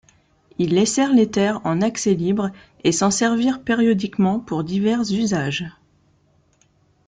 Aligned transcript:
Ils 0.57 0.73
laissèrent 0.73 1.13
les 1.13 1.29
terres 1.29 1.63
en 1.63 1.79
accès 1.83 2.15
libre 2.15 2.49
et 2.83 2.91
s’en 2.91 3.11
servirent 3.11 3.61
périodiquement 3.61 4.39
pour 4.39 4.63
divers 4.63 5.01
usages. 5.13 5.67